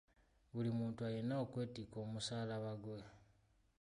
Buli 0.53 0.69
muntu 0.79 0.99
alina 1.07 1.33
okwetikka 1.43 1.97
omusaalaba 2.05 2.71
gwe. 2.83 2.99